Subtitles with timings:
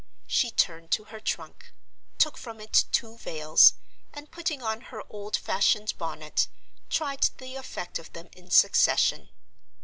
[0.25, 1.73] She turned to her trunk;
[2.17, 3.75] took from it two veils;
[4.11, 6.47] and putting on her old fashioned bonnet,
[6.89, 9.29] tried the effect of them in succession.